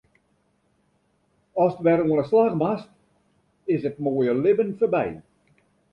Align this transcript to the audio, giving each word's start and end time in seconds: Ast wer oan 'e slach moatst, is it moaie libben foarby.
Ast 1.63 1.77
wer 1.85 1.99
oan 2.09 2.21
'e 2.21 2.25
slach 2.29 2.55
moatst, 2.61 2.89
is 3.73 3.81
it 3.89 4.01
moaie 4.03 4.33
libben 4.43 4.71
foarby. 4.79 5.05